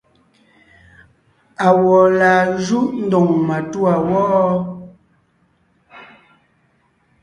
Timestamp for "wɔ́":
4.07-4.27